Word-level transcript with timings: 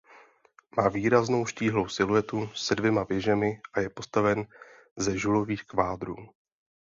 Má 0.77 0.89
výraznou 0.89 1.45
štíhlou 1.45 1.87
siluetu 1.87 2.47
se 2.53 2.75
dvěma 2.75 3.03
věžemi 3.03 3.61
a 3.73 3.79
je 3.79 3.89
postaven 3.89 4.45
ze 4.95 5.17
žulových 5.17 5.63
kvádrů. 5.65 6.15